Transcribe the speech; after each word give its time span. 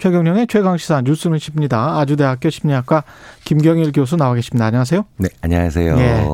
최경령의 0.00 0.46
최강 0.46 0.78
시사 0.78 1.02
뉴스는 1.02 1.38
십니다. 1.38 1.98
아주대학교 1.98 2.48
심리학과 2.48 3.04
김경일 3.44 3.92
교수 3.92 4.16
나와 4.16 4.34
계십니다. 4.34 4.64
안녕하세요. 4.64 5.04
네, 5.18 5.28
안녕하세요. 5.42 5.98
예. 5.98 6.26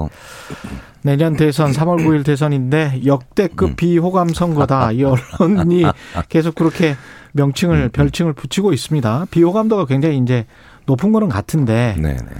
내년 1.03 1.37
대선 1.37 1.73
3월 1.73 2.05
9일 2.05 2.25
대선인데 2.25 3.03
역대급 3.05 3.71
음. 3.71 3.77
비호감 3.77 4.29
선거다. 4.29 4.93
이 4.93 5.03
언론이 5.03 5.83
계속 6.29 6.55
그렇게 6.55 6.95
명칭을 7.33 7.77
음, 7.77 7.91
별칭을 7.93 8.35
붙이고 8.35 8.73
있습니다. 8.73 9.27
비호감도가 9.33 9.87
굉장히 9.87 10.19
이제 10.19 10.47
높은 10.87 11.11
거는 11.11 11.29
같은데 11.29 11.97
네, 11.99 12.13
네. 12.13 12.35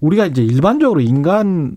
우리가 0.00 0.26
이제 0.26 0.42
일반적으로 0.42 1.00
인간 1.00 1.72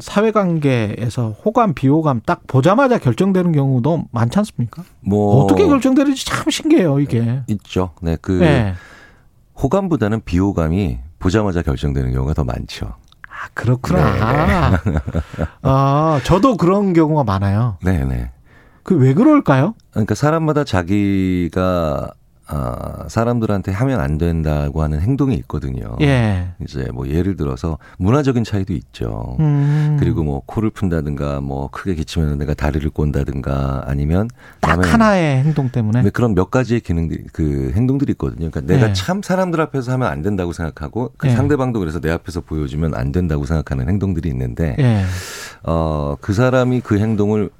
사회관계에서 0.00 1.30
호감, 1.30 1.74
비호감 1.74 2.20
딱 2.26 2.42
보자마자 2.46 2.98
결정되는 2.98 3.52
경우도 3.52 4.04
많지 4.12 4.38
않습니까? 4.38 4.82
뭐 5.00 5.42
어떻게 5.44 5.66
결정되는지 5.66 6.24
참 6.26 6.50
신기해요, 6.50 7.00
이게. 7.00 7.42
있죠. 7.48 7.90
네, 8.02 8.16
그 8.20 8.32
네. 8.32 8.74
호감보다는 9.62 10.22
비호감이 10.24 10.98
보자마자 11.18 11.62
결정되는 11.62 12.12
경우가 12.12 12.34
더 12.34 12.44
많죠. 12.44 12.86
아, 13.28 13.48
그렇구나. 13.54 14.80
아, 15.62 16.20
저도 16.24 16.56
그런 16.56 16.92
경우가 16.92 17.24
많아요. 17.24 17.78
네, 17.82 18.04
네. 18.04 18.30
그 18.82 18.94
왜 18.94 19.14
그럴까요? 19.14 19.74
그러니까 19.90 20.14
사람마다 20.14 20.62
자기가 20.64 22.10
아, 22.48 23.04
사람들한테 23.08 23.72
하면 23.72 24.00
안 24.00 24.18
된다고 24.18 24.82
하는 24.82 25.00
행동이 25.00 25.34
있거든요. 25.36 25.96
예. 26.00 26.48
이제 26.62 26.88
뭐 26.94 27.08
예를 27.08 27.36
들어서 27.36 27.78
문화적인 27.98 28.44
차이도 28.44 28.72
있죠. 28.74 29.36
음. 29.40 29.96
그리고 29.98 30.22
뭐 30.22 30.42
코를 30.46 30.70
푼다든가 30.70 31.40
뭐 31.40 31.68
크게 31.70 31.94
기치면 31.94 32.38
내가 32.38 32.54
다리를 32.54 32.88
꼰다든가 32.90 33.84
아니면 33.86 34.28
딱 34.60 34.92
하나의 34.92 35.42
행동 35.42 35.70
때문에. 35.70 36.02
네, 36.02 36.10
그런 36.10 36.34
몇 36.34 36.50
가지의 36.50 36.80
기능들, 36.80 37.24
그 37.32 37.72
행동들이 37.74 38.12
있거든요. 38.12 38.48
그러니까 38.50 38.60
내가 38.72 38.88
네. 38.88 38.92
참 38.92 39.22
사람들 39.22 39.60
앞에서 39.60 39.92
하면 39.92 40.08
안 40.08 40.22
된다고 40.22 40.52
생각하고 40.52 41.12
그 41.16 41.26
네. 41.26 41.34
상대방도 41.34 41.80
그래서 41.80 42.00
내 42.00 42.10
앞에서 42.10 42.42
보여주면 42.42 42.94
안 42.94 43.10
된다고 43.10 43.44
생각하는 43.44 43.88
행동들이 43.88 44.28
있는데, 44.28 44.76
예. 44.78 45.02
어, 45.64 46.16
그 46.20 46.32
사람이 46.32 46.82
그 46.82 46.98
행동을 46.98 47.50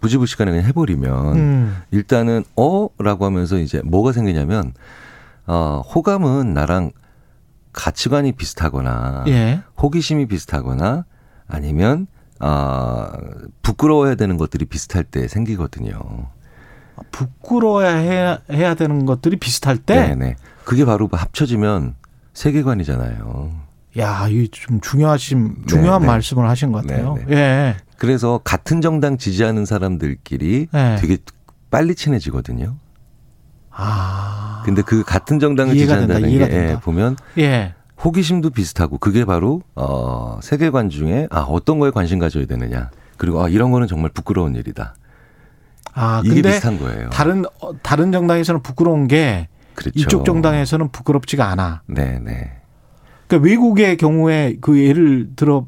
부지불식간에 0.00 0.50
그냥 0.50 0.66
해버리면 0.66 1.36
음. 1.36 1.76
일단은 1.90 2.44
어라고 2.54 3.24
하면서 3.24 3.58
이제 3.58 3.80
뭐가 3.84 4.12
생기냐면 4.12 4.72
어, 5.46 5.82
호감은 5.94 6.54
나랑 6.54 6.92
가치관이 7.72 8.32
비슷하거나 8.32 9.24
예. 9.28 9.60
호기심이 9.80 10.26
비슷하거나 10.26 11.04
아니면 11.46 12.06
아 12.40 13.12
부끄러워야 13.62 14.14
되는 14.14 14.36
것들이 14.36 14.64
비슷할 14.66 15.04
때 15.04 15.26
생기거든요. 15.28 15.98
부끄러워야 17.12 17.94
해야, 17.96 18.38
해야 18.50 18.74
되는 18.74 19.06
것들이 19.06 19.36
비슷할 19.36 19.78
때. 19.78 20.08
네네. 20.08 20.36
그게 20.64 20.84
바로 20.84 21.08
합쳐지면 21.10 21.94
세계관이잖아요. 22.32 23.52
야, 23.98 24.28
이 24.28 24.48
좀 24.50 24.80
중요하신, 24.80 25.64
중요한 25.66 26.00
네, 26.02 26.06
네. 26.06 26.12
말씀을 26.12 26.48
하신 26.48 26.72
것 26.72 26.86
같아요. 26.86 27.16
네, 27.26 27.34
예. 27.36 27.76
그래서 27.98 28.40
같은 28.44 28.80
정당 28.80 29.18
지지하는 29.18 29.64
사람들끼리 29.64 30.68
네. 30.72 30.96
되게 31.00 31.18
빨리 31.70 31.94
친해지거든요. 31.94 32.76
아. 33.70 34.62
근데 34.64 34.82
그 34.82 35.02
같은 35.04 35.38
정당을 35.38 35.74
지지한다는 35.74 36.30
된다, 36.30 36.46
게 36.48 36.70
예. 36.70 36.76
보면 36.80 37.16
예. 37.38 37.74
호기심도 38.02 38.50
비슷하고 38.50 38.98
그게 38.98 39.24
바로 39.24 39.62
어 39.74 40.38
세계관 40.42 40.88
중에 40.88 41.26
아 41.30 41.40
어떤 41.40 41.78
거에 41.78 41.90
관심 41.90 42.18
가져야 42.18 42.46
되느냐. 42.46 42.90
그리고 43.16 43.42
아 43.42 43.48
이런 43.48 43.72
거는 43.72 43.88
정말 43.88 44.10
부끄러운 44.10 44.54
일이다. 44.54 44.94
아, 45.94 46.22
이게 46.24 46.42
비슷한 46.42 46.78
거예요. 46.78 47.10
다른, 47.10 47.44
어, 47.60 47.72
다른 47.82 48.12
정당에서는 48.12 48.62
부끄러운 48.62 49.08
게 49.08 49.48
그렇죠. 49.74 49.98
이쪽 49.98 50.24
정당에서는 50.24 50.90
부끄럽지가 50.90 51.48
않아. 51.50 51.82
네, 51.86 52.20
네. 52.20 52.52
그러니까 53.26 53.48
외국의 53.48 53.96
경우에 53.96 54.56
그 54.60 54.80
예를 54.80 55.30
들어 55.34 55.66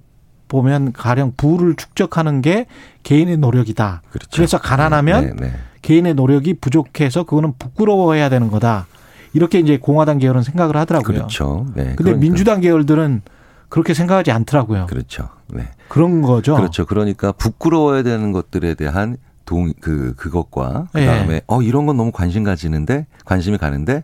보면 0.54 0.92
가령 0.92 1.32
부를 1.38 1.74
축적하는 1.76 2.42
게 2.42 2.66
개인의 3.04 3.38
노력이다. 3.38 4.02
그렇죠. 4.10 4.28
그래서 4.34 4.58
가난하면 4.58 5.36
네, 5.36 5.46
네. 5.46 5.52
개인의 5.80 6.14
노력이 6.14 6.54
부족해서 6.54 7.22
그거는 7.22 7.54
부끄러워해야 7.58 8.28
되는 8.28 8.50
거다. 8.50 8.86
이렇게 9.32 9.60
이제 9.60 9.78
공화당 9.78 10.18
계열은 10.18 10.42
생각을 10.42 10.76
하더라고요. 10.76 11.16
그렇죠. 11.16 11.66
네. 11.74 11.84
근데 11.84 11.94
그러니까. 11.96 12.20
민주당 12.20 12.60
계열들은 12.60 13.22
그렇게 13.68 13.94
생각하지 13.94 14.32
않더라고요. 14.32 14.86
그렇죠. 14.86 15.28
네. 15.48 15.68
그런 15.88 16.20
거죠. 16.20 16.56
그렇죠. 16.56 16.84
그러니까 16.84 17.30
부끄러워야 17.32 18.02
되는 18.02 18.32
것들에 18.32 18.74
대한 18.74 19.16
동, 19.44 19.72
그, 19.80 20.14
그것과 20.16 20.88
그 20.92 21.00
예. 21.00 21.06
다음에 21.06 21.40
어, 21.46 21.62
이런 21.62 21.86
건 21.86 21.96
너무 21.96 22.10
관심 22.12 22.42
가지는데, 22.44 23.06
관심이 23.24 23.56
가는데, 23.58 24.02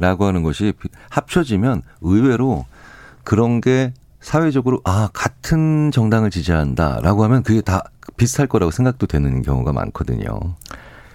라고 0.00 0.26
하는 0.26 0.42
것이 0.44 0.72
비- 0.80 0.88
합쳐지면 1.10 1.82
의외로 2.00 2.64
그런 3.24 3.60
게 3.60 3.92
사회적으로 4.28 4.82
아, 4.84 5.08
같은 5.14 5.90
정당을 5.90 6.28
지지한다 6.28 7.00
라고 7.00 7.24
하면 7.24 7.42
그게 7.42 7.62
다 7.62 7.84
비슷할 8.18 8.46
거라고 8.46 8.70
생각도 8.70 9.06
되는 9.06 9.40
경우가 9.40 9.72
많거든요. 9.72 10.38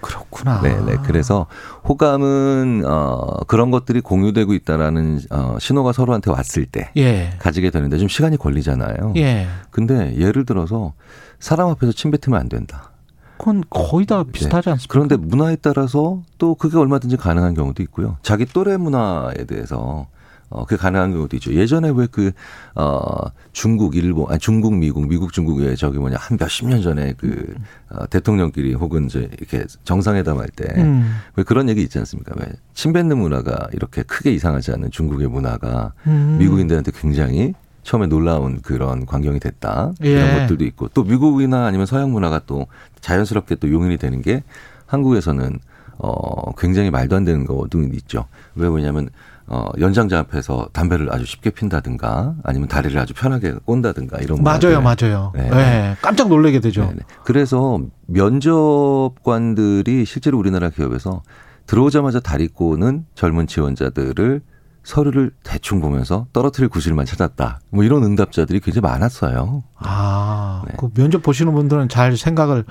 그렇구나. 0.02 0.62
네 0.64 0.76
네. 0.84 0.98
그래서 1.06 1.46
호감은, 1.88 2.82
어, 2.88 3.42
그런 3.46 3.70
것들이 3.70 4.02
공유되고 4.02 4.56
있다라는, 4.56 5.20
어, 5.30 5.58
신호가 5.60 5.94
서로한테 5.94 6.32
왔을 6.32 6.66
때 6.66 6.90
예. 6.98 7.36
가지게 7.38 7.70
되는데 7.70 8.00
좀 8.00 8.08
시간이 8.08 8.38
걸리잖아요. 8.38 9.14
예. 9.18 9.48
근데 9.70 10.16
예를 10.18 10.44
들어서 10.46 10.94
사람 11.40 11.70
앞에서 11.70 11.92
침 11.92 12.10
뱉으면 12.10 12.40
안 12.40 12.50
된다. 12.50 12.90
그건 13.38 13.64
거의 13.70 14.08
다 14.08 14.24
비슷하지 14.24 14.72
않습니까? 14.72 14.92
그런데 14.92 15.18
문화에 15.18 15.56
따라서 15.58 16.24
또 16.40 16.56
그게 16.56 16.80
얼마든지 16.80 17.18
가능한 17.18 17.54
경우도 17.54 17.84
있고요. 17.84 18.18
자기 18.24 18.46
또래 18.46 18.76
문화에 18.78 19.46
대해서 19.48 20.08
어, 20.54 20.66
그게 20.66 20.78
가능한 20.78 21.12
경우도 21.12 21.36
있죠. 21.38 21.52
예전에 21.52 21.92
왜 21.96 22.08
그, 22.12 22.32
어, 22.76 23.08
중국, 23.54 23.96
일본, 23.96 24.30
아니, 24.30 24.38
중국, 24.40 24.76
미국, 24.76 25.08
미국, 25.08 25.34
중국에 25.34 25.76
저기 25.76 25.98
뭐냐, 25.98 26.18
한 26.20 26.38
몇십 26.40 26.68
년 26.68 26.84
전에 26.84 27.14
그, 27.18 27.56
어, 27.90 28.06
대통령끼리 28.08 28.76
혹은 28.76 29.08
이제 29.08 29.28
이렇게 29.40 29.66
정상회담 29.84 30.38
할 30.38 30.48
때, 30.50 30.72
음. 30.78 31.16
왜 31.36 31.44
그런 31.44 31.70
얘기 31.70 31.82
있지 31.82 31.98
않습니까? 31.98 32.36
왜 32.38 32.46
침뱉는 32.76 33.18
문화가 33.18 33.68
이렇게 33.74 34.04
크게 34.04 34.32
이상하지 34.32 34.74
않은 34.74 34.92
중국의 34.92 35.28
문화가 35.28 35.94
음. 36.06 36.38
미국인들한테 36.40 36.92
굉장히 36.94 37.56
처음에 37.82 38.06
놀라운 38.06 38.62
그런 38.62 39.08
광경이 39.08 39.40
됐다. 39.40 39.94
예. 40.04 40.12
이런 40.12 40.40
것들도 40.40 40.64
있고 40.66 40.88
또 40.90 41.04
미국이나 41.04 41.66
아니면 41.66 41.88
서양 41.88 42.12
문화가 42.12 42.40
또 42.46 42.68
자연스럽게 43.02 43.56
또 43.56 43.70
용인이 43.70 43.98
되는 43.98 44.22
게 44.22 44.44
한국에서는 44.86 45.60
어 45.98 46.56
굉장히 46.56 46.92
말도 46.92 47.16
안 47.16 47.26
되는 47.26 47.46
거도 47.46 47.82
있죠. 47.94 48.26
왜 48.56 48.70
그러냐면 48.70 49.10
어 49.48 49.70
연장자 49.80 50.20
앞에서 50.20 50.70
담배를 50.74 51.14
아주 51.14 51.26
쉽게 51.26 51.50
핀다든가 51.50 52.36
아니면 52.44 52.68
다리를 52.70 52.98
아주 53.00 53.14
편하게 53.14 53.54
꼰다든가 53.66 54.20
이런 54.20 54.42
맞아요, 54.42 54.80
문화들. 54.82 55.10
맞아요. 55.12 55.32
네. 55.36 55.50
예. 55.52 55.96
깜짝 56.02 56.30
놀라게 56.30 56.60
되죠. 56.62 56.84
네네. 56.86 57.00
그래서 57.26 57.80
면접관들이 58.08 60.06
실제로 60.06 60.38
우리나라 60.38 60.70
기업에서 60.70 61.24
들어오자마자 61.68 62.20
다리 62.20 62.48
꼬는 62.48 63.06
젊은 63.16 63.48
지원자들을 63.48 64.42
서류를 64.84 65.32
대충 65.44 65.80
보면서 65.80 66.28
떨어뜨릴 66.34 66.70
구실만 66.70 67.06
찾았다. 67.06 67.62
뭐 67.70 67.84
이런 67.86 68.04
응답자들이 68.04 68.60
굉장히 68.60 68.82
많았어요. 68.82 69.64
아, 69.78 70.64
네. 70.68 70.74
그 70.78 70.90
면접 70.94 71.24
보시는 71.24 71.54
분들은 71.54 71.88
잘 71.88 72.18
생각을 72.18 72.66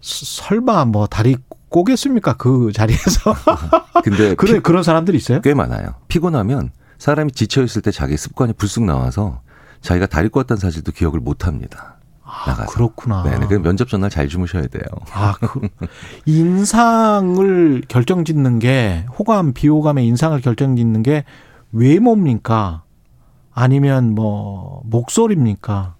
스- 0.00 0.36
설마 0.42 0.84
뭐 0.84 1.08
다리 1.08 1.36
꼬겠습니까? 1.68 2.34
그 2.36 2.72
자리에서. 2.72 3.34
근데 4.04 4.34
그런 4.36 4.54
피- 4.56 4.60
그런 4.62 4.82
사람들이 4.82 5.16
있어요? 5.16 5.40
꽤 5.42 5.54
많아요. 5.54 5.94
피곤하면 6.08 6.70
사람이 6.98 7.32
지쳐 7.32 7.62
있을 7.62 7.82
때 7.82 7.90
자기 7.90 8.16
습관이 8.16 8.54
불쑥 8.54 8.84
나와서 8.84 9.40
자기가 9.80 10.06
다리 10.06 10.28
꼬았다는 10.28 10.58
사실도 10.58 10.92
기억을 10.92 11.20
못 11.20 11.46
합니다. 11.46 11.96
아, 12.24 12.50
나가서. 12.50 12.72
그렇구나. 12.72 13.22
네, 13.22 13.38
그 13.48 13.54
면접 13.54 13.88
전날 13.88 14.10
잘 14.10 14.28
주무셔야 14.28 14.66
돼요. 14.66 14.82
아, 15.12 15.34
그 15.40 15.60
인상을 16.26 17.82
결정짓는 17.88 18.58
게 18.58 19.06
호감, 19.18 19.52
비호감의 19.54 20.06
인상을 20.06 20.38
결정짓는 20.40 21.02
게 21.02 21.24
외모입니까? 21.72 22.82
아니면 23.52 24.14
뭐 24.14 24.82
목소리입니까? 24.84 25.94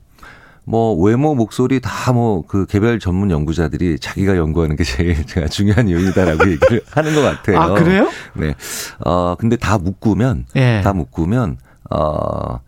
뭐 0.69 0.95
외모, 0.95 1.35
목소리 1.35 1.81
다 1.81 2.13
뭐 2.13 2.43
그 2.47 2.67
개별 2.67 2.99
전문 2.99 3.31
연구자들이 3.31 3.99
자기가 3.99 4.37
연구하는 4.37 4.77
게 4.77 4.85
제일 4.85 5.25
제가 5.27 5.49
중요한 5.49 5.91
요인이다라고 5.91 6.45
얘기를 6.51 6.83
하는 6.91 7.15
것 7.15 7.23
같아요. 7.23 7.59
아, 7.59 7.75
그래요? 7.75 8.09
네. 8.35 8.55
어 9.05 9.35
근데 9.39 9.57
다 9.57 9.79
묶으면 9.79 10.45
예. 10.57 10.81
다 10.85 10.93
묶으면 10.93 11.57
어 11.91 12.61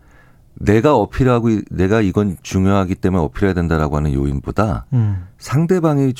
내가 0.55 0.95
어필하고 0.95 1.49
내가 1.69 2.01
이건 2.01 2.37
중요하기 2.41 2.95
때문에 2.95 3.23
어필해야 3.23 3.53
된다라고 3.53 3.97
하는 3.97 4.13
요인보다 4.13 4.85
음. 4.93 5.27
상대방이 5.37 6.13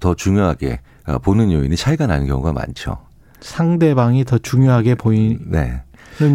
더 0.00 0.14
중요하게 0.14 0.80
어, 1.06 1.18
보는 1.18 1.52
요인이 1.52 1.74
차이가 1.76 2.06
나는 2.06 2.26
경우가 2.26 2.52
많죠. 2.52 2.98
상대방이 3.40 4.24
더 4.24 4.36
중요하게 4.38 4.94
보이는 4.96 5.38
네. 5.46 5.82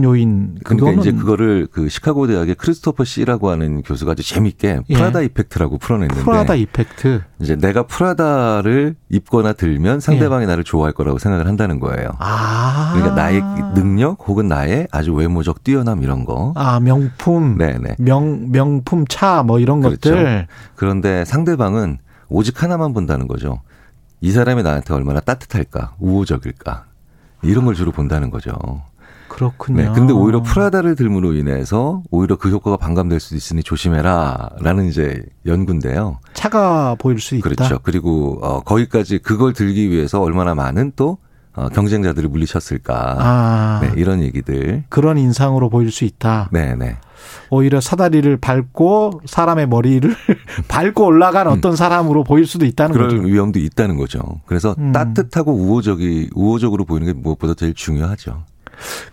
요인 0.04 0.58
그러니까 0.64 1.02
이제 1.02 1.12
그거를 1.12 1.68
그 1.72 1.90
시카고 1.90 2.28
대학의 2.28 2.56
크리스토퍼 2.56 3.04
씨라고 3.04 3.50
하는 3.50 3.81
교수가 3.81 4.14
아주 4.14 4.24
재밌게 4.24 4.81
예. 4.90 4.94
프라다 4.94 5.22
이펙트라고 5.22 5.78
풀어냈는데 5.78 6.24
프라다 6.24 6.56
이펙트. 6.56 7.22
이제 7.42 7.56
내가 7.56 7.84
프라다를 7.84 8.96
입거나 9.10 9.54
들면 9.54 10.00
상대방이 10.00 10.46
나를 10.46 10.64
좋아할 10.64 10.94
거라고 10.94 11.20
생각을 11.20 11.48
한다는 11.48 11.80
거예요. 11.80 12.10
아. 12.20 12.92
그러니까 12.94 13.16
나의 13.16 13.42
능력 13.75 14.28
혹은 14.28 14.48
나의 14.48 14.88
아주 14.92 15.14
외모적 15.14 15.64
뛰어남 15.64 16.02
이런 16.04 16.24
거. 16.25 16.54
아 16.56 16.80
명품. 16.80 17.58
네네. 17.58 17.96
명 18.00 18.52
명품 18.52 19.06
차 19.08 19.44
뭐 19.44 19.60
이런 19.60 19.81
그렇죠. 19.81 19.98
것들. 20.12 20.48
그런데 20.75 21.25
상대방은 21.25 21.98
오직 22.30 22.64
하나만 22.64 22.94
본다는 22.94 23.28
거죠. 23.28 23.62
이 24.22 24.31
사람이 24.31 24.64
나한테 24.64 24.94
얼마나 24.94 25.20
따뜻할까, 25.20 25.96
우호적일까. 26.00 26.86
이런 27.42 27.66
걸 27.66 27.75
주로 27.75 27.92
본다는 27.92 28.30
거죠. 28.30 28.54
그렇군요. 29.33 29.81
네. 29.81 29.89
근데 29.94 30.13
오히려 30.13 30.44
프라다를 30.44 30.95
들므로 30.95 31.33
인해서 31.33 32.03
오히려 32.12 32.35
그 32.35 32.50
효과가 32.50 32.77
반감될 32.77 33.19
수도 33.19 33.35
있으니 33.35 33.63
조심해라. 33.63 34.51
라는 34.59 34.85
이제 34.85 35.24
연구인데요. 35.47 36.19
차가 36.33 36.95
보일 37.00 37.19
수 37.19 37.35
있다. 37.35 37.44
그렇죠. 37.50 37.80
그리고 37.81 38.38
어, 38.44 38.62
거기까지 38.62 39.18
그걸 39.18 39.53
들기 39.53 39.89
위해서 39.89 40.21
얼마나 40.21 40.53
많은 40.53 40.94
또 40.95 41.18
어, 41.56 41.68
경쟁자들을 41.69 42.30
물리쳤을까. 42.30 43.15
아. 43.19 43.80
네, 43.81 43.91
이런 43.95 44.21
얘기들. 44.21 44.83
그런 44.89 45.18
인상으로 45.18 45.69
보일 45.69 45.91
수 45.91 46.03
있다. 46.06 46.50
네, 46.51 46.75
네. 46.75 46.97
오히려 47.50 47.79
사다리를 47.81 48.38
밟고 48.38 49.21
사람의 49.25 49.68
머리를 49.68 50.13
밟고 50.68 51.06
올라간 51.06 51.47
어떤 51.47 51.75
사람으로 51.75 52.24
보일 52.24 52.45
수도 52.45 52.65
있다는 52.65 52.91
음. 52.91 52.97
그럴 52.97 53.09
거죠. 53.09 53.24
위험도 53.27 53.59
있다는 53.59 53.97
거죠. 53.97 54.21
그래서 54.45 54.75
음. 54.77 54.91
따뜻하고 54.91 55.53
우호적이 55.53 56.29
우호적으로 56.36 56.86
보이는 56.86 57.07
게 57.07 57.13
무엇보다 57.13 57.53
제일 57.56 57.74
중요하죠. 57.74 58.44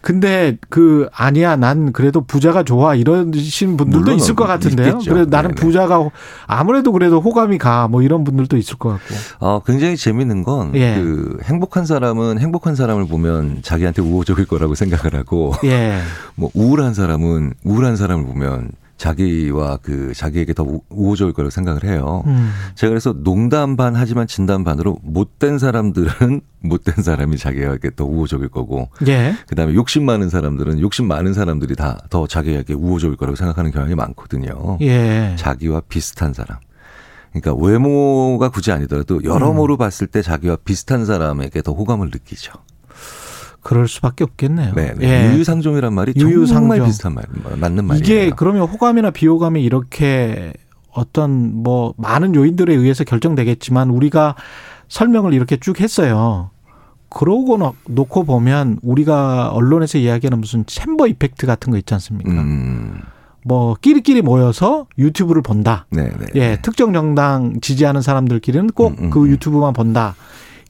근데 0.00 0.56
그 0.68 1.08
아니야 1.12 1.56
난 1.56 1.92
그래도 1.92 2.22
부자가 2.22 2.62
좋아 2.62 2.94
이러신 2.94 3.76
분들도 3.76 4.12
있을 4.12 4.34
것 4.34 4.46
같은데요. 4.46 4.88
있겠죠. 4.88 5.10
그래도 5.12 5.30
나는 5.30 5.50
네네. 5.54 5.60
부자가 5.60 6.08
아무래도 6.46 6.92
그래도 6.92 7.20
호감이 7.20 7.58
가 7.58 7.80
뭐 7.90 8.02
이런 8.02 8.24
분들도 8.24 8.56
있을 8.56 8.76
것 8.78 8.90
같고. 8.90 9.14
어, 9.40 9.62
굉장히 9.64 9.96
재밌는 9.96 10.44
건, 10.44 10.74
예. 10.74 10.94
그, 10.94 11.38
행복한 11.44 11.86
사람은 11.86 12.38
행복한 12.38 12.74
사람을 12.74 13.06
보면 13.08 13.60
자기한테 13.62 14.02
우호적일 14.02 14.46
거라고 14.46 14.74
생각을 14.74 15.18
하고, 15.18 15.52
예. 15.64 15.98
뭐, 16.36 16.50
우울한 16.54 16.94
사람은 16.94 17.54
우울한 17.64 17.96
사람을 17.96 18.26
보면 18.26 18.70
자기와 19.00 19.78
그, 19.78 20.12
자기에게 20.14 20.52
더 20.52 20.62
우- 20.62 20.82
우호적일 20.90 21.32
거라고 21.32 21.48
생각을 21.48 21.84
해요. 21.84 22.22
음. 22.26 22.52
제가 22.74 22.90
그래서 22.90 23.14
농담 23.14 23.74
반 23.74 23.96
하지만 23.96 24.26
진담 24.26 24.62
반으로 24.62 24.98
못된 25.02 25.58
사람들은 25.58 26.42
못된 26.60 27.02
사람이 27.02 27.38
자기에게 27.38 27.92
더 27.96 28.04
우호적일 28.04 28.48
거고, 28.48 28.90
예. 29.08 29.34
그 29.48 29.54
다음에 29.54 29.72
욕심 29.72 30.04
많은 30.04 30.28
사람들은 30.28 30.80
욕심 30.80 31.06
많은 31.08 31.32
사람들이 31.32 31.76
다 31.76 31.96
더 32.10 32.26
자기에게 32.26 32.74
우호적일 32.74 33.16
거라고 33.16 33.36
생각하는 33.36 33.70
경향이 33.70 33.94
많거든요. 33.94 34.76
예. 34.82 35.34
자기와 35.38 35.80
비슷한 35.88 36.34
사람. 36.34 36.58
그러니까 37.32 37.54
외모가 37.54 38.50
굳이 38.50 38.70
아니더라도 38.72 39.24
여러모로 39.24 39.76
봤을 39.78 40.08
때 40.08 40.20
자기와 40.20 40.56
비슷한 40.64 41.06
사람에게 41.06 41.62
더 41.62 41.72
호감을 41.72 42.08
느끼죠. 42.12 42.52
그럴 43.62 43.88
수밖에 43.88 44.24
없겠네요. 44.24 44.72
네, 44.74 44.94
네. 44.96 45.06
예. 45.28 45.32
유유상종이란 45.34 45.92
말이 45.94 46.12
유유상종. 46.16 46.46
정말 46.46 46.82
비슷한 46.84 47.14
말, 47.14 47.24
맞는 47.58 47.84
말이에요. 47.84 48.02
이게 48.04 48.30
그러면 48.34 48.62
호감이나 48.62 49.10
비호감이 49.10 49.62
이렇게 49.62 50.52
어떤 50.92 51.62
뭐 51.62 51.94
많은 51.98 52.34
요인들에 52.34 52.74
의해서 52.74 53.04
결정되겠지만 53.04 53.90
우리가 53.90 54.34
설명을 54.88 55.34
이렇게 55.34 55.56
쭉 55.58 55.80
했어요. 55.80 56.50
그러고 57.10 57.56
놓- 57.58 57.74
놓고 57.88 58.24
보면 58.24 58.78
우리가 58.82 59.50
언론에서 59.50 59.98
이야기하는 59.98 60.40
무슨 60.40 60.64
챔버 60.66 61.08
이펙트 61.08 61.46
같은 61.46 61.70
거 61.72 61.78
있지 61.78 61.92
않습니까? 61.94 62.30
음, 62.30 63.00
뭐 63.44 63.74
끼리끼리 63.80 64.22
모여서 64.22 64.86
유튜브를 64.96 65.42
본다. 65.42 65.86
네, 65.90 66.08
네. 66.08 66.26
예, 66.36 66.58
특정 66.62 66.92
정당 66.92 67.60
지지하는 67.60 68.00
사람들끼리는 68.00 68.68
꼭 68.68 68.92
음, 68.98 69.04
음, 69.06 69.10
그 69.10 69.24
음. 69.24 69.28
유튜브만 69.30 69.72
본다. 69.72 70.14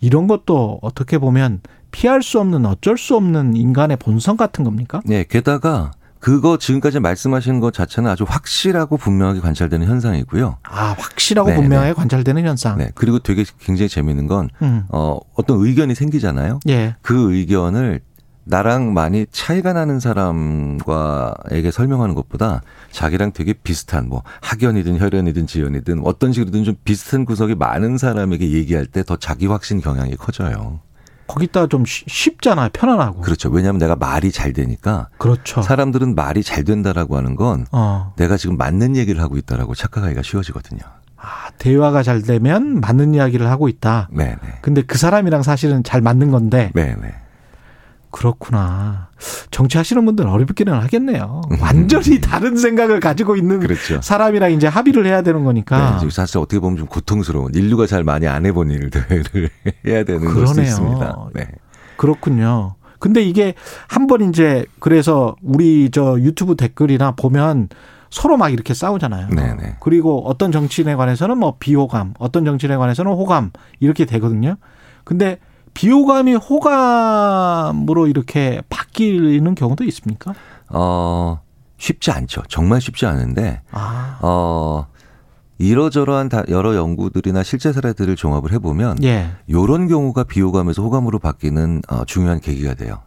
이런 0.01 0.27
것도 0.27 0.79
어떻게 0.81 1.19
보면 1.19 1.61
피할 1.91 2.23
수 2.23 2.39
없는 2.41 2.67
어쩔 2.67 2.97
수 2.99 3.17
없는 3.17 3.57
인간의 3.57 3.97
본성 3.99 4.37
같은 4.37 4.65
겁니까? 4.65 5.01
네, 5.05 5.25
게다가 5.29 5.93
그거 6.19 6.59
지금까지 6.59 7.01
말씀하신 7.01 7.61
것 7.61 7.73
자체는 7.73 8.11
아주 8.11 8.25
확실하고 8.29 8.99
분명하게 8.99 9.41
관찰되는 9.41 9.87
현상이고요. 9.87 10.59
아, 10.65 10.95
확실하고 10.99 11.49
네, 11.49 11.57
분명하게 11.57 11.95
관찰되는 11.95 12.45
현상. 12.47 12.77
네, 12.77 12.91
그리고 12.95 13.19
되게 13.21 13.45
굉장히 13.59 13.89
재미있는 13.89 14.27
건 14.27 14.51
음. 14.61 14.85
어, 14.91 15.19
어떤 15.35 15.65
의견이 15.65 15.95
생기잖아요. 15.95 16.61
예. 16.69 16.95
그 17.01 17.35
의견을 17.35 18.01
나랑 18.45 18.93
많이 18.95 19.27
차이가 19.31 19.73
나는 19.73 20.01
사람과에게 20.01 21.71
설명하는 21.71 22.15
것보다 22.15 22.63
자기랑 22.91 23.33
되게 23.33 23.53
비슷한 23.53 24.09
뭐 24.09 24.23
학연이든 24.41 24.99
혈연이든 24.99 25.47
지연이든 25.47 26.03
어떤 26.05 26.33
식으로든 26.33 26.65
좀 26.65 26.75
비슷한 26.85 27.25
구석이 27.25 27.55
많은 27.55 27.97
사람에게 27.99 28.51
얘기할 28.51 28.87
때 28.87 29.03
더 29.05 29.17
자기 29.17 29.47
확신 29.47 29.81
경향이 29.81 30.17
커져요. 30.17 30.81
거기다 31.32 31.67
좀 31.69 31.85
쉬- 31.85 32.05
쉽잖아요. 32.09 32.71
편안하고. 32.73 33.21
그렇죠. 33.21 33.49
왜냐하면 33.50 33.79
내가 33.79 33.97
말이 33.97 34.31
잘 34.32 34.53
되니까 34.53 35.09
그렇죠. 35.19 35.62
사람들은 35.62 36.15
말이 36.15 36.43
잘 36.43 36.65
된다라고 36.65 37.17
하는 37.17 37.37
건 37.37 37.67
어. 37.73 38.12
내가 38.17 38.37
지금 38.37 38.56
맞는 38.56 38.97
얘기를 38.97 39.21
하고 39.23 39.37
있다라고 39.37 39.75
착각하기가 39.75 40.23
쉬워지거든요. 40.23 40.81
아, 41.17 41.50
대화가 41.59 42.03
잘 42.03 42.23
되면 42.23 42.81
맞는 42.81 43.15
이야기를 43.15 43.49
하고 43.50 43.69
있다. 43.69 44.09
네네. 44.11 44.38
근데 44.62 44.81
그 44.82 44.97
사람이랑 44.97 45.43
사실은 45.43 45.82
잘 45.85 46.00
맞는 46.00 46.31
건데 46.31 46.71
네네. 46.75 47.15
그렇구나. 48.11 49.09
정치하시는 49.50 50.05
분들은 50.05 50.31
어렵기는 50.31 50.72
하겠네요. 50.72 51.43
완전히 51.61 52.20
다른 52.20 52.56
생각을 52.56 53.00
가지고 53.00 53.37
있는 53.37 53.61
그렇죠. 53.61 54.00
사람이랑 54.02 54.52
이제 54.52 54.67
합의를 54.67 55.06
해야 55.06 55.22
되는 55.22 55.40
네, 55.40 55.44
거니까. 55.44 55.99
지금 55.99 56.11
사실 56.11 56.39
어떻게 56.39 56.58
보면 56.60 56.79
좀 56.79 56.86
고통스러운 56.86 57.55
인류가 57.55 57.86
잘 57.86 58.05
많이 58.05 58.27
안 58.27 58.46
해본 58.46 58.70
일들을 58.70 59.50
해야 59.86 60.05
되는 60.05 60.20
그러네요. 60.27 60.62
있습니다. 60.65 61.29
네. 61.34 61.48
그렇군요. 61.96 62.74
근데 62.98 63.22
이게 63.22 63.55
한 63.89 64.06
번 64.06 64.20
이제 64.29 64.65
그래서 64.79 65.36
우리 65.43 65.91
저 65.91 66.19
유튜브 66.20 66.55
댓글이나 66.56 67.12
보면 67.12 67.69
서로 68.10 68.36
막 68.36 68.53
이렇게 68.53 68.74
싸우잖아요. 68.74 69.29
네네. 69.29 69.77
그리고 69.81 70.27
어떤 70.27 70.50
정치인에 70.53 70.96
관해서는 70.96 71.39
뭐 71.39 71.56
비호감, 71.60 72.15
어떤 72.19 72.44
정치인에 72.44 72.77
관해서는 72.77 73.12
호감 73.12 73.53
이렇게 73.79 74.05
되거든요. 74.05 74.56
근데 75.05 75.39
비호감이 75.74 76.34
호감으로 76.34 78.06
이렇게 78.06 78.60
바뀌는 78.69 79.55
경우도 79.55 79.84
있습니까? 79.84 80.34
어, 80.69 81.41
쉽지 81.79 82.10
않죠. 82.10 82.43
정말 82.48 82.81
쉽지 82.81 83.06
않은데, 83.06 83.62
아, 83.70 84.19
어, 84.20 84.86
이러저러한 85.58 86.29
다- 86.29 86.43
여러 86.48 86.74
연구들이나 86.74 87.43
실제 87.43 87.72
사례들을 87.72 88.17
종합을 88.17 88.53
해보면, 88.53 89.03
예. 89.05 89.31
요런 89.50 89.89
경우가 89.89 90.24
비호감에서 90.24 90.82
호감으로 90.82 91.19
바뀌는 91.19 91.82
어, 91.89 92.05
중요한 92.05 92.41
계기가 92.41 92.74
돼요. 92.74 92.98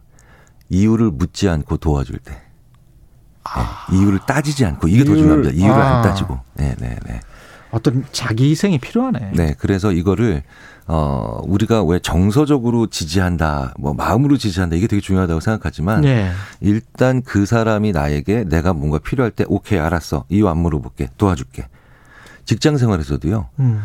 이유를 0.68 1.10
묻지 1.10 1.48
않고 1.48 1.76
도와줄 1.76 2.18
때. 2.18 2.32
네, 2.32 3.96
이유를 3.96 4.20
따지지 4.26 4.64
않고, 4.64 4.88
이게 4.88 5.04
더 5.04 5.12
이유를- 5.12 5.18
중요합니다. 5.18 5.50
이유를 5.54 5.82
아. 5.82 5.96
안 5.96 6.02
따지고. 6.02 6.38
네, 6.54 6.74
네, 6.78 6.96
네. 7.06 7.20
어떤 7.74 8.04
자기 8.12 8.50
희생이 8.50 8.78
필요하네. 8.78 9.32
네, 9.34 9.54
그래서 9.58 9.90
이거를 9.90 10.44
어 10.86 11.40
우리가 11.44 11.82
왜 11.82 11.98
정서적으로 11.98 12.86
지지한다, 12.86 13.74
뭐 13.78 13.94
마음으로 13.94 14.36
지지한다 14.36 14.76
이게 14.76 14.86
되게 14.86 15.00
중요하다고 15.00 15.40
생각하지만 15.40 16.04
예. 16.04 16.30
일단 16.60 17.22
그 17.22 17.46
사람이 17.46 17.90
나에게 17.90 18.44
내가 18.44 18.72
뭔가 18.72 18.98
필요할 18.98 19.32
때 19.32 19.44
오케이 19.48 19.78
알았어 19.80 20.24
이유 20.28 20.48
안 20.48 20.58
물어볼게 20.58 21.08
도와줄게. 21.16 21.66
직장 22.44 22.76
생활에서도요. 22.76 23.48
음. 23.58 23.82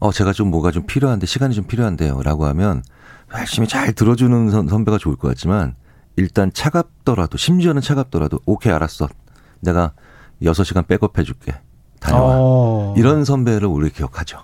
어 0.00 0.12
제가 0.12 0.32
좀 0.32 0.50
뭐가 0.50 0.70
좀 0.70 0.84
필요한데 0.86 1.26
시간이 1.26 1.54
좀 1.54 1.64
필요한데요라고 1.64 2.44
하면 2.46 2.82
열심히 3.38 3.68
잘 3.68 3.92
들어주는 3.92 4.50
선, 4.50 4.68
선배가 4.68 4.98
좋을 4.98 5.16
것 5.16 5.28
같지만 5.28 5.76
일단 6.16 6.52
차갑더라도 6.52 7.38
심지어는 7.38 7.80
차갑더라도 7.80 8.40
오케이 8.44 8.72
알았어 8.72 9.08
내가 9.60 9.92
6시간 10.42 10.86
백업해 10.86 11.22
줄게 11.22 11.54
다녀와. 12.00 12.36
어. 12.38 12.94
이런 12.96 13.24
선배를 13.24 13.68
우리 13.68 13.90
기억하죠. 13.90 14.42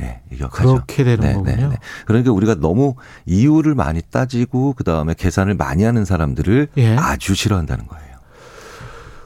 예, 0.00 0.20
기억하죠. 0.34 0.74
그렇게 0.74 1.04
되는 1.04 1.34
거군요. 1.34 1.72
그러니까 2.06 2.32
우리가 2.32 2.56
너무 2.56 2.94
이유를 3.26 3.74
많이 3.74 4.00
따지고 4.02 4.74
그 4.74 4.84
다음에 4.84 5.14
계산을 5.14 5.54
많이 5.54 5.84
하는 5.84 6.04
사람들을 6.04 6.68
예. 6.76 6.96
아주 6.96 7.34
싫어한다는 7.34 7.86
거예요. 7.86 8.11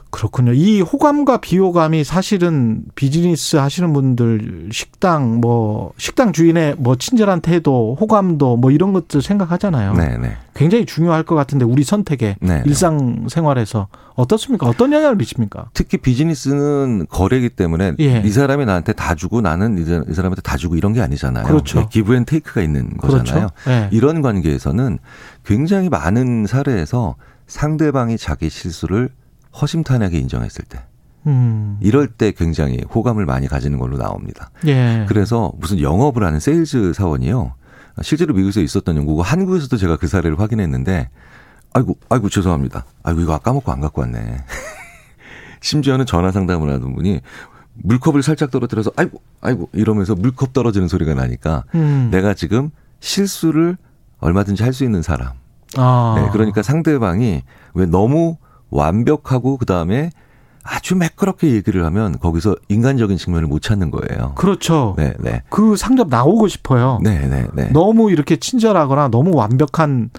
그렇군요. 0.09 0.53
이 0.53 0.81
호감과 0.81 1.37
비호감이 1.41 2.03
사실은 2.03 2.83
비즈니스 2.95 3.57
하시는 3.57 3.91
분들 3.93 4.69
식당 4.71 5.39
뭐 5.41 5.91
식당 5.97 6.31
주인의 6.33 6.75
뭐 6.77 6.95
친절한 6.95 7.41
태도, 7.41 7.95
호감도 7.99 8.57
뭐 8.57 8.71
이런 8.71 8.93
것들 8.93 9.21
생각하잖아요. 9.21 9.93
네, 9.93 10.17
네. 10.17 10.37
굉장히 10.55 10.85
중요할 10.85 11.23
것 11.23 11.35
같은데 11.35 11.65
우리 11.65 11.83
선택에 11.83 12.35
네. 12.41 12.63
일상생활에서 12.65 13.87
어떻습니까? 14.15 14.67
어떤 14.67 14.91
영향을 14.91 15.15
미칩니까? 15.17 15.69
특히 15.73 15.97
비즈니스는 15.97 17.05
거래이기 17.09 17.49
때문에 17.49 17.93
예. 17.99 18.21
이 18.25 18.29
사람이 18.31 18.65
나한테 18.65 18.93
다 18.93 19.13
주고 19.13 19.41
나는 19.41 19.77
이 19.77 19.85
사- 19.85 20.03
사람한테 20.11 20.41
다 20.41 20.57
주고 20.57 20.75
이런 20.75 20.93
게 20.93 21.01
아니잖아요. 21.01 21.45
그렇죠. 21.45 21.81
네, 21.81 21.87
give 21.91 22.15
and 22.15 22.25
take가 22.25 22.61
있는 22.61 22.97
거잖아요. 22.97 23.49
그렇죠. 23.63 23.69
예. 23.69 23.89
이런 23.91 24.21
관계에서는 24.23 24.97
굉장히 25.45 25.89
많은 25.89 26.47
사례에서 26.47 27.15
상대방이 27.45 28.17
자기 28.17 28.49
실수를 28.49 29.09
허심탄회하게 29.61 30.19
인정했을 30.19 30.65
때 30.65 30.79
음. 31.25 31.77
이럴 31.81 32.07
때 32.07 32.31
굉장히 32.31 32.81
호감을 32.93 33.25
많이 33.25 33.47
가지는 33.47 33.79
걸로 33.79 33.97
나옵니다. 33.97 34.49
예. 34.65 35.05
그래서 35.07 35.51
무슨 35.57 35.81
영업을 35.81 36.23
하는 36.23 36.39
세일즈 36.39 36.93
사원이요. 36.93 37.53
실제로 38.01 38.33
미국에서 38.33 38.61
있었던 38.61 38.95
연구고 38.95 39.23
한국에서도 39.23 39.75
제가 39.75 39.97
그 39.97 40.07
사례를 40.07 40.39
확인했는데 40.39 41.09
아이고 41.73 41.97
아이고 42.09 42.29
죄송합니다. 42.29 42.85
아이고 43.03 43.21
이거 43.21 43.37
까먹고 43.37 43.71
안 43.71 43.81
갖고 43.81 44.01
왔네. 44.01 44.37
심지어는 45.61 46.05
전화 46.05 46.31
상담을 46.31 46.71
하던 46.75 46.93
분이 46.95 47.21
물컵을 47.73 48.23
살짝 48.23 48.51
떨어뜨려서 48.51 48.91
아이고 48.95 49.21
아이고 49.41 49.69
이러면서 49.73 50.15
물컵 50.15 50.53
떨어지는 50.53 50.87
소리가 50.87 51.13
나니까 51.13 51.63
음. 51.75 52.09
내가 52.11 52.33
지금 52.33 52.71
실수를 52.99 53.77
얼마든지 54.19 54.63
할 54.63 54.73
수 54.73 54.83
있는 54.83 55.01
사람. 55.01 55.33
아. 55.75 56.15
네, 56.17 56.29
그러니까 56.31 56.61
상대방이 56.63 57.43
왜 57.73 57.85
너무 57.85 58.37
완벽하고 58.69 59.57
그 59.57 59.65
다음에 59.65 60.11
아주 60.63 60.95
매끄럽게 60.95 61.51
얘기를 61.51 61.85
하면 61.85 62.19
거기서 62.19 62.55
인간적인 62.67 63.17
측면을 63.17 63.47
못 63.47 63.61
찾는 63.61 63.89
거예요. 63.89 64.33
그렇죠. 64.35 64.95
네, 64.97 65.13
네. 65.19 65.43
그 65.49 65.77
상점 65.77 66.09
나오고 66.09 66.49
싶어요. 66.49 66.99
네, 67.01 67.25
네, 67.27 67.47
네. 67.53 67.69
너무 67.71 68.11
이렇게 68.11 68.35
친절하거나 68.35 69.07
너무 69.07 69.35
완벽한 69.35 70.09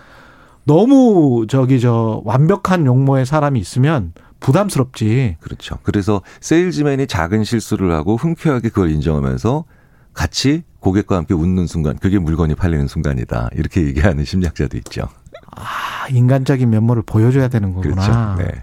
너무 0.65 1.47
저기 1.49 1.81
저 1.81 2.23
완벽한 2.25 2.87
용모의 2.87 3.27
사람이 3.27 3.61
있으면 3.61 4.13
부담스럽지. 4.41 5.37
그렇죠. 5.41 5.79
그래서 5.83 6.23
세일즈맨이 6.41 7.07
작은 7.07 7.45
실수를 7.45 7.93
하고 7.93 8.17
흔쾌하게 8.17 8.69
그걸 8.69 8.91
인정하면서 8.91 9.65
같이 10.15 10.63
고객과 10.81 11.17
함께 11.17 11.35
웃는 11.35 11.67
순간, 11.67 11.97
그게 11.99 12.19
물건이 12.19 12.55
팔리는 12.55 12.87
순간이다. 12.87 13.51
이렇게 13.55 13.83
얘기하는 13.83 14.25
심리학자도 14.25 14.77
있죠. 14.79 15.09
아, 15.57 15.98
인간적인 16.11 16.69
면모를 16.71 17.03
보여줘야 17.07 17.49
되는 17.49 17.73
거구나. 17.73 17.95
그렇죠. 17.95 18.43
네. 18.43 18.63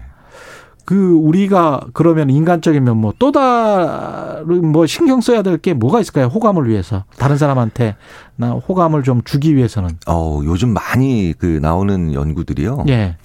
그 0.84 1.14
우리가 1.14 1.80
그러면 1.94 2.30
인간적인 2.30 2.84
면모 2.84 3.14
또 3.18 3.32
다른 3.32 4.66
뭐 4.70 4.86
신경 4.86 5.20
써야 5.20 5.42
될 5.42 5.58
게 5.58 5.74
뭐가 5.74 6.00
있을까요? 6.00 6.26
호감을 6.26 6.68
위해서 6.68 7.04
다른 7.18 7.36
사람한테 7.36 7.96
나 8.36 8.50
호감을 8.52 9.02
좀 9.02 9.20
주기 9.24 9.56
위해서는 9.56 9.90
어, 10.06 10.40
요즘 10.44 10.68
많이 10.68 11.34
그 11.36 11.58
나오는 11.60 12.12
연구들이요. 12.14 12.84
예, 12.88 13.16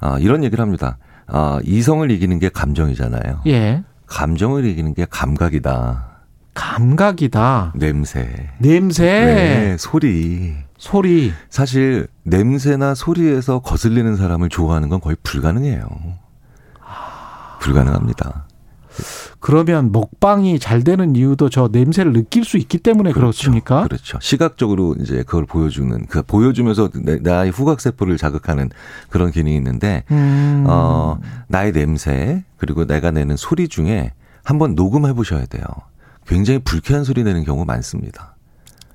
아, 0.00 0.16
이런 0.20 0.42
얘기를 0.42 0.62
합니다. 0.62 0.96
아, 1.26 1.58
이성을 1.64 2.10
이기는 2.10 2.38
게 2.38 2.48
감정이잖아요. 2.48 3.40
예, 3.46 3.82
감정을 4.06 4.64
이기는 4.64 4.94
게 4.94 5.06
감각이다. 5.10 6.08
감각이다. 6.54 7.72
냄새. 7.76 8.48
냄새, 8.58 9.04
네, 9.04 9.76
소리. 9.78 10.54
소리. 10.82 11.32
사실 11.48 12.08
냄새나 12.24 12.96
소리에서 12.96 13.60
거슬리는 13.60 14.16
사람을 14.16 14.48
좋아하는 14.48 14.88
건 14.88 15.00
거의 15.00 15.16
불가능해요. 15.22 15.86
불가능합니다. 17.60 18.46
그러면 19.38 19.92
먹방이 19.92 20.58
잘 20.58 20.82
되는 20.82 21.14
이유도 21.16 21.48
저 21.50 21.68
냄새를 21.70 22.12
느낄 22.12 22.44
수 22.44 22.58
있기 22.58 22.78
때문에 22.78 23.12
그렇습니까 23.12 23.84
그렇죠. 23.84 24.18
시각적으로 24.20 24.96
이제 25.00 25.22
그걸 25.22 25.46
보여주는 25.46 26.04
그 26.06 26.22
보여주면서 26.22 26.90
내- 27.02 27.16
나의 27.18 27.50
후각 27.52 27.80
세포를 27.80 28.16
자극하는 28.18 28.70
그런 29.08 29.30
기능이 29.30 29.54
있는데 29.56 30.02
음. 30.10 30.64
어 30.68 31.18
나의 31.48 31.72
냄새 31.72 32.44
그리고 32.56 32.84
내가 32.86 33.12
내는 33.12 33.36
소리 33.36 33.68
중에 33.68 34.12
한번 34.44 34.74
녹음해 34.74 35.12
보셔야 35.14 35.46
돼요. 35.46 35.64
굉장히 36.26 36.58
불쾌한 36.58 37.04
소리 37.04 37.22
내는 37.24 37.44
경우 37.44 37.64
많습니다. 37.64 38.31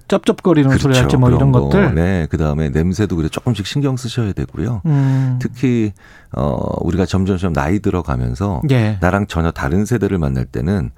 쩝쩝거리는 0.07 0.77
소리 0.77 0.97
할지 0.97 1.17
뭐 1.17 1.29
이런 1.29 1.51
그렇죠. 1.51 1.69
거. 1.69 1.77
것들. 1.77 1.95
네. 1.95 2.27
그 2.29 2.37
다음에 2.37 2.69
냄새도 2.69 3.15
그래 3.15 3.29
조금씩 3.29 3.65
신경 3.67 3.97
쓰셔야 3.97 4.33
되고요. 4.33 4.81
음. 4.85 5.39
특히 5.41 5.93
어 6.35 6.57
우리가 6.81 7.05
점점점 7.05 7.53
나이 7.53 7.79
들어가면서 7.79 8.61
예. 8.71 8.97
나랑 9.01 9.27
전혀 9.27 9.51
다른 9.51 9.85
세대를 9.85 10.17
만날 10.17 10.45
때는 10.45 10.91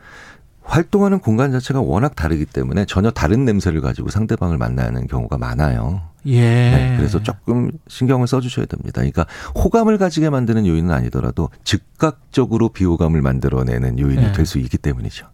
활동하는 0.63 1.19
공간 1.19 1.51
자체가 1.51 1.81
워낙 1.81 2.15
다르기 2.15 2.45
때문에 2.45 2.85
전혀 2.85 3.09
다른 3.09 3.43
냄새를 3.43 3.81
가지고 3.81 4.09
상대방을 4.09 4.57
만나는 4.57 5.07
경우가 5.07 5.37
많아요. 5.39 6.01
예. 6.27 6.41
네, 6.41 6.93
그래서 6.97 7.23
조금 7.23 7.71
신경을 7.87 8.27
써주셔야 8.27 8.67
됩니다. 8.67 8.93
그러니까 8.95 9.25
호감을 9.55 9.97
가지게 9.97 10.29
만드는 10.29 10.67
요인은 10.67 10.91
아니더라도 10.91 11.49
즉각적으로 11.63 12.69
비호감을 12.69 13.21
만들어내는 13.21 13.97
요인이 13.97 14.21
네. 14.21 14.31
될수 14.33 14.59
있기 14.59 14.77
때문이죠. 14.77 15.25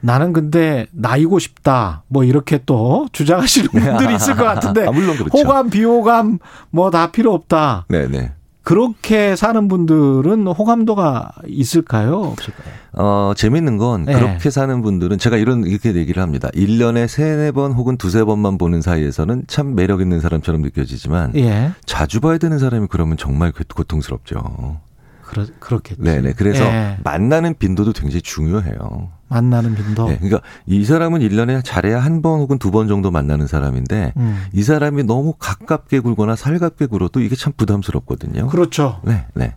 나는 0.00 0.32
근데 0.32 0.86
나이고 0.92 1.38
싶다. 1.38 2.02
뭐 2.08 2.24
이렇게 2.24 2.60
또 2.66 3.06
주장하시는 3.12 3.68
분들이 3.70 4.14
있을 4.14 4.34
것 4.36 4.44
같은데 4.44 4.86
아, 4.88 4.90
물론 4.92 5.16
그렇죠. 5.16 5.36
호감, 5.36 5.70
비호감 5.70 6.38
뭐 6.70 6.90
다 6.90 7.10
필요 7.12 7.32
없다. 7.34 7.86
네네. 7.88 8.32
그렇게 8.62 9.36
사는 9.36 9.68
분들은 9.68 10.46
호감도가 10.46 11.32
있을까요? 11.46 12.20
없을까요? 12.20 12.72
어, 12.92 13.32
재밌는 13.34 13.78
건 13.78 14.04
네. 14.04 14.12
그렇게 14.14 14.50
사는 14.50 14.82
분들은 14.82 15.18
제가 15.18 15.38
이런 15.38 15.64
이렇게 15.64 15.94
얘기를 15.94 16.22
합니다. 16.22 16.48
1년에 16.54 17.08
세네 17.08 17.52
번 17.52 17.72
혹은 17.72 17.96
두세 17.96 18.22
번만 18.22 18.58
보는 18.58 18.82
사이에서는 18.82 19.44
참 19.48 19.74
매력 19.74 20.00
있는 20.02 20.20
사람처럼 20.20 20.60
느껴지지만 20.62 21.32
예. 21.36 21.72
자주 21.86 22.20
봐야 22.20 22.38
되는 22.38 22.58
사람이 22.58 22.88
그러면 22.90 23.16
정말 23.16 23.50
고- 23.50 23.64
고통스럽죠. 23.74 24.78
그렇, 25.22 25.46
그렇겠지. 25.58 26.02
네네. 26.02 26.34
그래서 26.36 26.62
예. 26.64 26.98
만나는 27.02 27.54
빈도도 27.58 27.92
굉장히 27.92 28.20
중요해요. 28.22 29.08
만나는 29.30 29.74
빈도. 29.74 30.08
네, 30.08 30.16
그러니까 30.18 30.40
이 30.66 30.84
사람은 30.84 31.20
1년에 31.20 31.62
잘해야 31.64 31.98
한 32.00 32.20
번 32.20 32.40
혹은 32.40 32.58
두 32.58 32.70
번 32.70 32.86
정도 32.88 33.10
만나는 33.10 33.46
사람인데 33.46 34.12
음. 34.16 34.44
이 34.52 34.62
사람이 34.62 35.04
너무 35.04 35.32
가깝게 35.38 36.00
굴거나 36.00 36.36
살갑게 36.36 36.86
굴어도 36.86 37.20
이게 37.20 37.34
참 37.36 37.52
부담스럽거든요. 37.56 38.48
그렇죠. 38.48 39.00
네, 39.04 39.24
네. 39.34 39.54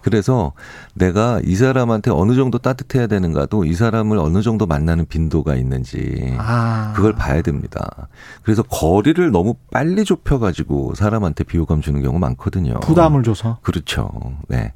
그래서 0.00 0.52
내가 0.94 1.40
이 1.44 1.56
사람한테 1.56 2.10
어느 2.12 2.34
정도 2.36 2.56
따뜻해야 2.58 3.08
되는가도 3.08 3.64
이 3.64 3.74
사람을 3.74 4.16
어느 4.18 4.40
정도 4.42 4.64
만나는 4.64 5.06
빈도가 5.06 5.56
있는지 5.56 6.34
아. 6.38 6.92
그걸 6.96 7.14
봐야 7.14 7.42
됩니다. 7.42 8.08
그래서 8.42 8.62
거리를 8.62 9.30
너무 9.32 9.56
빨리 9.72 10.04
좁혀가지고 10.04 10.94
사람한테 10.94 11.44
비호감 11.44 11.80
주는 11.80 12.00
경우 12.00 12.18
많거든요. 12.20 12.78
부담을 12.80 13.22
줘서. 13.24 13.58
그렇죠. 13.62 14.08
네. 14.48 14.72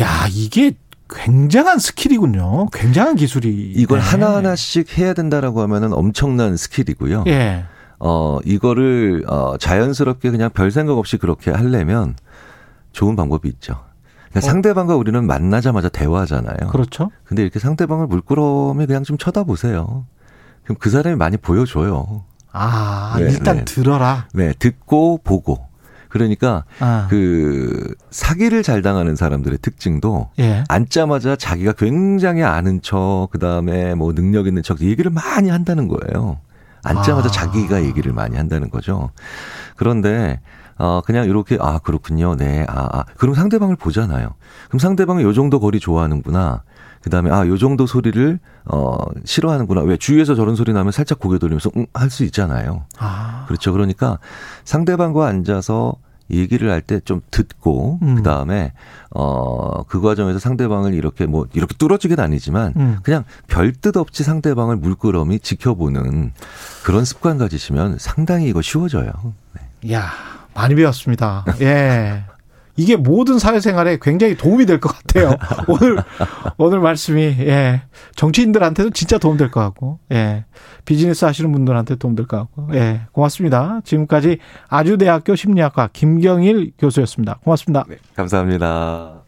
야, 0.00 0.26
이게 0.30 0.72
굉장한 1.14 1.78
skill이군요. 1.78 2.66
굉장한 2.70 3.16
기술이. 3.16 3.72
이걸 3.76 3.98
네. 3.98 4.04
하나하나씩 4.04 4.98
해야 4.98 5.14
된다라고 5.14 5.60
하면은 5.62 5.92
엄청난 5.92 6.56
skill이고요. 6.56 7.24
예. 7.28 7.64
어, 7.98 8.38
이거를, 8.44 9.24
어, 9.28 9.56
자연스럽게 9.58 10.30
그냥 10.30 10.50
별 10.50 10.70
생각 10.70 10.98
없이 10.98 11.16
그렇게 11.18 11.50
하려면 11.50 12.16
좋은 12.92 13.14
방법이 13.14 13.48
있죠. 13.48 13.78
그러니까 14.30 14.40
상대방과 14.40 14.96
우리는 14.96 15.24
만나자마자 15.24 15.88
대화하잖아요. 15.88 16.56
어. 16.62 16.66
그렇죠. 16.68 17.10
근데 17.24 17.42
이렇게 17.42 17.58
상대방을 17.58 18.06
물끄러미 18.06 18.86
그냥 18.86 19.04
좀 19.04 19.18
쳐다보세요. 19.18 20.06
그럼 20.64 20.76
그 20.80 20.90
사람이 20.90 21.16
많이 21.16 21.36
보여줘요. 21.36 22.24
아, 22.50 23.14
네, 23.18 23.24
일단 23.24 23.58
네. 23.58 23.64
들어라. 23.64 24.28
네, 24.34 24.52
듣고 24.58 25.20
보고. 25.22 25.66
그러니까 26.22 26.64
아. 26.78 27.06
그 27.08 27.94
사기를 28.10 28.62
잘 28.62 28.82
당하는 28.82 29.16
사람들의 29.16 29.58
특징도 29.62 30.28
예. 30.40 30.62
앉자마자 30.68 31.36
자기가 31.36 31.72
굉장히 31.72 32.42
아는 32.42 32.82
척, 32.82 33.28
그 33.32 33.38
다음에 33.38 33.94
뭐 33.94 34.12
능력 34.12 34.46
있는 34.46 34.62
척 34.62 34.82
얘기를 34.82 35.10
많이 35.10 35.48
한다는 35.48 35.88
거예요. 35.88 36.38
앉자마자 36.84 37.28
아. 37.28 37.32
자기가 37.32 37.82
얘기를 37.84 38.12
많이 38.12 38.36
한다는 38.36 38.68
거죠. 38.68 39.08
그런데 39.76 40.40
어 40.76 41.00
그냥 41.04 41.26
이렇게 41.28 41.56
아 41.58 41.78
그렇군요, 41.78 42.36
네, 42.36 42.66
아, 42.68 42.88
아. 42.92 43.04
그럼 43.16 43.34
상대방을 43.34 43.76
보잖아요. 43.76 44.34
그럼 44.68 44.80
상대방이 44.80 45.22
요 45.22 45.32
정도 45.32 45.60
거리 45.60 45.80
좋아하는구나. 45.80 46.62
그 47.02 47.10
다음에 47.10 47.30
아 47.30 47.46
요 47.46 47.56
정도 47.58 47.86
소리를 47.86 48.38
어 48.66 48.96
싫어하는구나. 49.24 49.80
왜 49.80 49.96
주위에서 49.96 50.34
저런 50.34 50.54
소리 50.56 50.72
나면 50.72 50.92
살짝 50.92 51.18
고개 51.18 51.38
돌리면서 51.38 51.70
응 51.76 51.86
할 51.94 52.10
수 52.10 52.22
있잖아요. 52.24 52.84
아. 52.98 53.44
그렇죠. 53.48 53.72
그러니까 53.72 54.18
상대방과 54.64 55.26
앉아서 55.26 55.94
얘기를 56.30 56.70
할 56.70 56.80
때 56.82 57.00
좀 57.04 57.20
듣고 57.30 57.98
음. 58.02 58.14
그다음에 58.16 58.72
어그 59.10 60.00
과정에서 60.00 60.38
상대방을 60.38 60.94
이렇게 60.94 61.26
뭐 61.26 61.46
이렇게 61.52 61.74
뚫어지긴 61.76 62.18
아니지만 62.20 62.72
음. 62.76 62.98
그냥 63.02 63.24
별뜻 63.48 63.96
없이 63.96 64.24
상대방을 64.24 64.76
물끄러미 64.76 65.40
지켜보는 65.40 66.32
그런 66.84 67.04
습관 67.04 67.38
가지시면 67.38 67.98
상당히 67.98 68.48
이거 68.48 68.62
쉬워져요. 68.62 69.12
네. 69.82 69.92
야, 69.94 70.10
많이 70.54 70.74
배웠습니다. 70.74 71.44
예. 71.60 72.24
이게 72.76 72.96
모든 72.96 73.38
사회생활에 73.38 73.98
굉장히 74.00 74.36
도움이 74.36 74.66
될 74.66 74.80
것 74.80 74.88
같아요. 74.88 75.34
오늘 75.68 75.98
오늘 76.56 76.80
말씀이 76.80 77.22
예 77.40 77.82
정치인들한테도 78.16 78.90
진짜 78.90 79.18
도움 79.18 79.36
될 79.36 79.50
것 79.50 79.60
같고 79.60 79.98
예 80.12 80.44
비즈니스 80.84 81.24
하시는 81.24 81.50
분들한테 81.52 81.96
도움 81.96 82.14
될 82.14 82.26
것 82.26 82.38
같고 82.38 82.68
예 82.74 83.02
고맙습니다. 83.12 83.80
지금까지 83.84 84.38
아주대학교 84.68 85.36
심리학과 85.36 85.88
김경일 85.92 86.72
교수였습니다. 86.78 87.38
고맙습니다. 87.44 87.84
네, 87.88 87.96
감사합니다. 88.16 89.21